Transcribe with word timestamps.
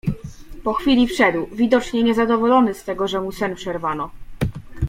"Po 0.63 0.73
chwili 0.73 1.07
wszedł, 1.07 1.47
widocznie 1.51 2.03
niezadowolony 2.03 2.73
z 2.73 2.83
tego, 2.83 3.07
że 3.07 3.21
mu 3.21 3.31
sen 3.31 3.55
przerwano." 3.55 4.11